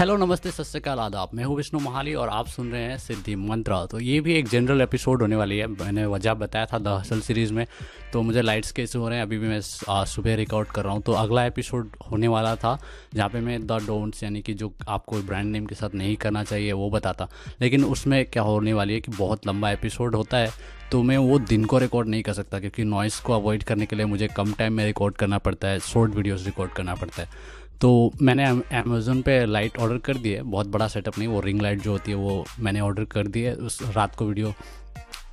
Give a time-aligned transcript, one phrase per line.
[0.00, 3.34] Hello नमस्ते, सत श्रीकाल, आदाब। मैं हूँ विष्णु मोहाली और आप सुन रहे हैं सिद्धि
[3.36, 6.88] मंत्रा। तो ये भी एक जनरल एपिसोड होने वाली है। मैंने वजह बताया था द
[6.88, 7.66] हसल सीरीज़ में।
[8.12, 10.92] तो मुझे लाइट्स के इशू हो रहे हैं। अभी भी मैं सुबह रिकॉर्ड कर रहा
[10.92, 12.76] हूँ। तो अगला एपिसोड होने वाला था,
[13.14, 16.44] जहाँ पे मैं द डोंट्स यानी कि जो आपको ब्रांड नेम के साथ नहीं करना
[16.44, 17.28] चाहिए, वो बताता।
[17.60, 20.50] लेकिन उसमें क्या होने वाली है कि बहुत लंबा एपिसोड होता है।
[20.92, 23.96] तो मैं वो दिन को रिकॉर्ड नहीं कर सकता, क्योंकि नॉइस को अवॉइड करने के
[23.96, 27.60] लिए मुझे कम टाइम में रिकॉर्ड करना पड़ता है शॉर्ट वीडियोज़ रिकॉर्ड करना पड़ता है।
[27.80, 28.44] तो मैंने
[28.78, 31.92] अमेज़ोन पे लाइट ऑर्डर कर दी है। बहुत बड़ा सेटअप नहीं, वो रिंग लाइट जो
[31.92, 34.52] होती है, वो मैंने ऑर्डर कर दी है उस रात को वीडियो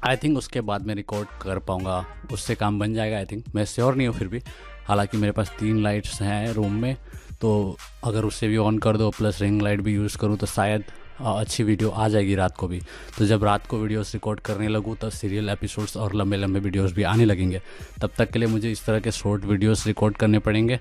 [0.08, 3.66] आई थिंक उसके बाद मैं रिकॉर्ड कर पाऊँगा। उससे काम बन जाएगा आई थिंक मैं
[3.66, 4.41] श्योर नहीं हूँ फिर भी।
[4.88, 6.96] हालाँकि मेरे पास तीन लाइट्स हैं रूम में
[7.41, 10.84] तो अगर उससे भी ऑन कर दो प्लस रिंग लाइट भी यूज़ करूँ तो शायद
[11.22, 12.80] अच्छी वीडियो आ जाएगी रात को भी।
[13.18, 16.94] तो जब रात को वीडियोस रिकॉर्ड करने लगूँ तो सीरियल एपिसोड्स और लंबे लंबे वीडियोस
[16.94, 17.62] भी आने लगेंगे।
[18.02, 20.80] तब तक के लिए मुझे इस तरह के शॉर्ट वीडियोस रिकॉर्ड करने पड़ेंगे।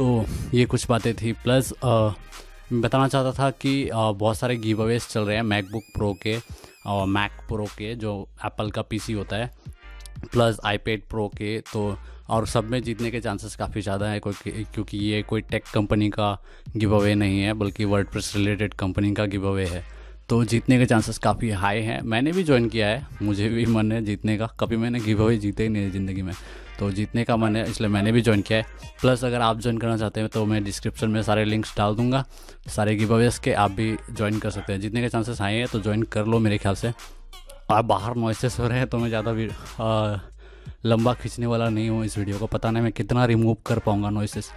[0.00, 5.20] तो ये कुछ बातें थी। प्लस बताना चाहता था कि बहुत सारे गिव अवेज चल
[5.20, 6.36] रहे हैं मैकबुक प्रो के
[6.86, 9.50] और मैक प्रो के, जो एप्पल का पीसी होता है।
[10.22, 11.96] प्लस आईपैड प्रो के तो
[12.30, 16.36] और सब में जीतने के चांसेस काफ़ी ज़्यादा है, क्योंकि ये कोई टेक कंपनी का
[16.76, 19.84] गिव अवे नहीं है, बल्कि वर्ड रिलेटेड कंपनी का गिव अवे है।
[20.30, 23.90] तो जीतने के चांसेस काफ़ी हाई हैं। मैंने भी ज्वाइन किया है। मुझे भी मन
[23.92, 26.32] है जीतने का। कभी मैंने गिव अवे जीते ही नहीं है ज़िंदगी में।
[26.78, 28.66] तो जीतने का मन है, इसलिए मैंने भी ज्वाइन किया है।
[29.00, 32.24] प्लस अगर आप ज्वाइन करना चाहते हैं तो मैं डिस्क्रिप्शन में सारे लिंक्स डाल दूँगा।
[32.68, 35.66] सारे गिव अवेज के आप भी ज्वाइन कर सकते हैं। जीतने के चांसेस आए हैं
[35.72, 36.92] तो ज्वाइन कर लो मेरे ख्याल से।
[37.70, 39.48] आप बाहर नॉइसेस हो रहे हैं तो मैं ज़्यादा भी
[40.84, 44.10] लंबा खींचने वाला नहीं हूँ इस वीडियो को। पता नहीं मैं कितना रिमूव कर पाऊँगा
[44.10, 44.50] नॉइसेस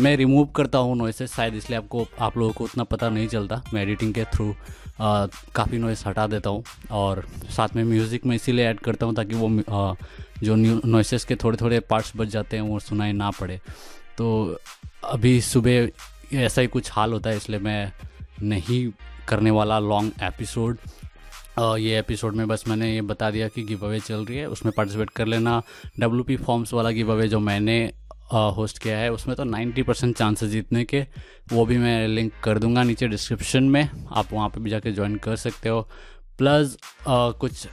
[0.00, 3.62] मैं रिमूव करता हूँ नॉइसेस शायद इसलिए आपको आप लोगों को उतना पता नहीं चलता।
[3.74, 4.54] मैं एडिटिंग के थ्रू
[5.00, 7.24] काफ़ी नॉइस हटा देता हूँ। और
[7.56, 9.94] साथ में म्यूज़िक में इसीलिए ऐड करता हूँ ताकि वो आ,
[10.42, 13.60] जो नॉइसेस के थोड़े थोड़े पार्ट्स बच जाते हैं वो सुनाई ना पड़े।
[14.18, 14.58] तो
[15.04, 17.92] अभी सुबह ऐसा ही कुछ हाल होता है इसलिए मैं
[18.42, 18.90] नहीं
[19.28, 20.78] करने वाला लॉन्ग एपिसोड
[21.60, 24.72] ये एपिसोड में बस मैंने ये बता दिया कि गिव अवे चल रही है, उसमें
[24.76, 25.62] पार्टिसिपेट कर लेना।
[26.00, 27.80] डब्ल्यू पी फॉर्म्स वाला गिव अवे जो मैंने
[28.32, 31.00] होस्ट किया है, उसमें तो 90 परसेंट चांसेस जीतने के,
[31.52, 35.16] वो भी मैं लिंक कर दूँगा नीचे डिस्क्रिप्शन में, आप वहाँ पे भी जाके ज्वाइन
[35.18, 35.88] कर सकते हो।
[36.38, 36.76] प्लस
[37.08, 37.66] कुछ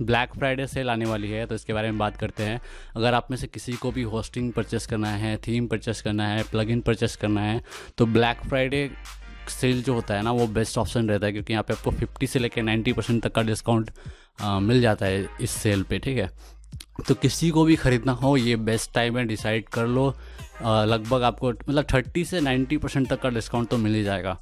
[0.00, 2.60] ब्लैक फ्राइडे सेल आने वाली है तो इसके बारे में बात करते हैं।
[2.96, 6.42] अगर आप में से किसी को भी होस्टिंग परचेस करना है थीम परचेस करना है
[6.50, 7.62] प्लगइन परचेस करना है
[7.98, 8.90] तो ब्लैक फ्राइडे
[9.50, 12.26] सेल जो होता है ना, वो बेस्ट ऑप्शन रहता है क्योंकि यहाँ पे आपको 50
[12.26, 13.90] से लेकर 90 परसेंट तक का डिस्काउंट
[14.42, 16.30] मिल जाता है इस सेल पे, ठीक है?
[17.08, 20.08] तो किसी को भी ख़रीदना हो, ये बेस्ट टाइम है डिसाइड कर लो।
[20.62, 24.38] लगभग आपको मतलब 30 से 90 परसेंट तक का डिस्काउंट तो मिल ही जाएगा।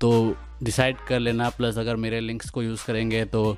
[0.00, 3.56] तो डिसाइड कर लेना प्लस अगर मेरे लिंक्स को यूज़ करेंगे तो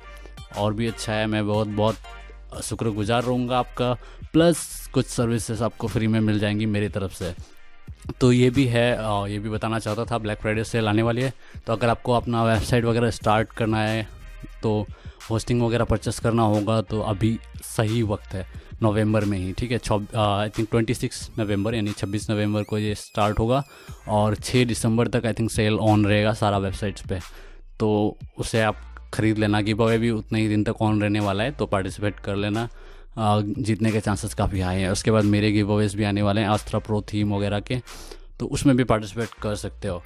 [0.57, 3.93] और भी अच्छा है। मैं बहुत बहुत शुक्रगुजार रहूँगा आपका
[4.33, 7.33] प्लस कुछ सर्विसेज़ आपको फ्री में मिल जाएँगी मेरी तरफ़ से।
[8.11, 8.89] तो ये भी है
[9.29, 11.33] ये भी बताना चाहता था ब्लैक फ्राइडे सेल आने वाली है।
[11.67, 14.07] तो अगर आपको अपना वेबसाइट वगैरह स्टार्ट करना है
[14.63, 14.85] तो
[15.29, 18.45] होस्टिंग वगैरह परचेस करना होगा तो अभी सही वक्त है,
[18.83, 19.77] नवंबर में ही, ठीक है?
[20.17, 23.63] I think twenty six November, यानी छब्बीस नवंबर को ये स्टार्ट होगा,
[24.07, 27.19] और छः दिसंबर तक आई थिंक सेल ऑन रहेगा सारा वेबसाइट्स पे।
[27.79, 28.75] तो उसे आप
[29.13, 32.19] ख़रीद लेना गिव अवे भी उतने ही दिन तक ऑन रहने वाला है तो पार्टिसिपेट
[32.19, 32.67] कर लेना।
[33.17, 36.47] जीतने के चांसेस काफ़ी हाई हैं। उसके बाद मेरे गिव अवेज भी आने वाले हैं
[36.47, 37.81] आस्त्रा प्रो थीम वगैरह के।
[38.39, 40.01] तो उसमें भी पार्टिसिपेट कर सकते हो।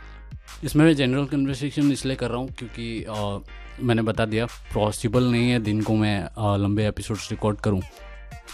[0.64, 3.38] इसमें मैं जनरल कन्वर्सेशन इसलिए कर रहा हूँ क्योंकि आ,
[3.82, 7.82] मैंने बता दिया पॉसिबल नहीं है दिन को मैं आ, लंबे एपिसोड्स रिकॉर्ड करूँ।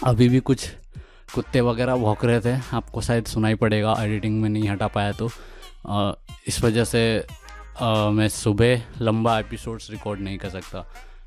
[0.04, 0.68] अभी भी कुछ
[1.34, 5.30] कुत्ते वगैरह भौंक रहे थे आपको शायद सुनाई पड़ेगा एडिटिंग में नहीं हटा पाया तो।
[5.88, 6.12] आ,
[6.48, 7.02] इस वजह से
[7.80, 10.86] आ, मैं सुबह लंबा एपिसोड्स रिकॉर्ड नहीं कर सकता।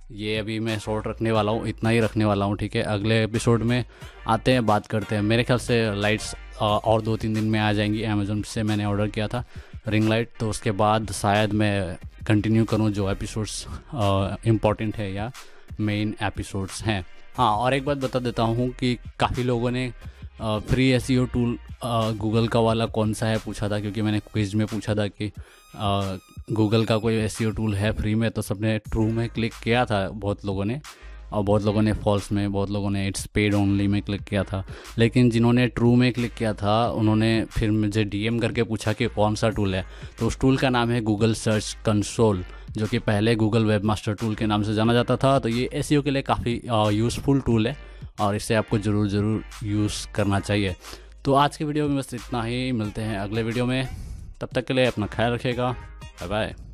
[0.10, 2.82] ये अभी मैं शॉर्ट रखने वाला हूँ, इतना ही रखने वाला हूँ, ठीक है?
[2.84, 3.84] अगले एपिसोड में
[4.28, 7.72] आते हैं, बात करते हैं। मेरे ख्याल से लाइट्स और दो तीन दिन में आ
[7.74, 9.44] जाएँगी अमेज़ोन से मैंने ऑर्डर किया था
[9.88, 11.98] रिंग लाइट तो उसके बाद शायद मैं
[12.28, 13.66] कंटिन्यू करूँ जो एपिसोड्स
[14.48, 15.32] इंपॉर्टेंट है या
[15.80, 17.06] मेन एपिसोड्स हैं।
[17.38, 19.92] हाँ और एक बात बता देता हूँ कि काफ़ी लोगों ने
[20.42, 21.58] फ्री एस टूल
[22.18, 25.32] गूगल का वाला कौन सा है पूछा था, क्योंकि मैंने क्विज में पूछा था कि
[26.52, 30.08] गूगल का कोई एस टूल है फ्री में तो सबने ट्रू में क्लिक किया था
[30.10, 30.80] बहुत लोगों ने।
[31.34, 34.44] और बहुत लोगों ने फॉल्स में, बहुत लोगों ने इट्स पेड ओनली में क्लिक किया
[34.44, 34.64] था।
[34.98, 39.36] लेकिन जिन्होंने ट्रू में क्लिक किया था, उन्होंने फिर मुझे डीएम करके पूछा कि कौन
[39.36, 39.86] सा टूल है।
[40.20, 44.14] तो उस टूल का नाम है गूगल सर्च कंसोल, जो कि पहले गूगल वेब मास्टर
[44.14, 46.62] टूल के नाम से जाना जाता था। तो ये एस के लिए काफ़ी
[46.94, 47.78] यूज़फुल टूल है,
[48.22, 50.76] और इसे आपको ज़रूर ज़रूर यूज़ करना चाहिए।
[51.26, 53.88] तो आज के वीडियो में बस इतना ही, मिलते हैं अगले वीडियो में।
[54.42, 55.76] तब तक के लिए अपना ख्याल रखिएगा।
[56.20, 56.69] 拜拜。